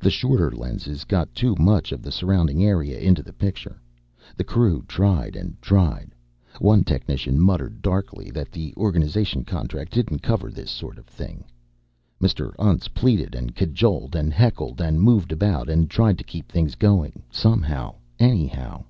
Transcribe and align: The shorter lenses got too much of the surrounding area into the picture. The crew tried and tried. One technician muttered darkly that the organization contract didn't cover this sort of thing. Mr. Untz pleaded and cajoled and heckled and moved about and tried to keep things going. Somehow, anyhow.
The 0.00 0.10
shorter 0.10 0.50
lenses 0.50 1.04
got 1.04 1.32
too 1.32 1.54
much 1.56 1.92
of 1.92 2.02
the 2.02 2.10
surrounding 2.10 2.64
area 2.64 2.98
into 2.98 3.22
the 3.22 3.32
picture. 3.32 3.80
The 4.36 4.42
crew 4.42 4.82
tried 4.88 5.36
and 5.36 5.62
tried. 5.62 6.12
One 6.58 6.82
technician 6.82 7.38
muttered 7.38 7.80
darkly 7.80 8.30
that 8.32 8.50
the 8.50 8.74
organization 8.76 9.44
contract 9.44 9.92
didn't 9.92 10.22
cover 10.24 10.50
this 10.50 10.72
sort 10.72 10.98
of 10.98 11.06
thing. 11.06 11.44
Mr. 12.20 12.52
Untz 12.58 12.88
pleaded 12.92 13.36
and 13.36 13.54
cajoled 13.54 14.16
and 14.16 14.32
heckled 14.32 14.80
and 14.80 15.00
moved 15.00 15.30
about 15.30 15.68
and 15.70 15.88
tried 15.88 16.18
to 16.18 16.24
keep 16.24 16.50
things 16.50 16.74
going. 16.74 17.22
Somehow, 17.30 17.94
anyhow. 18.18 18.82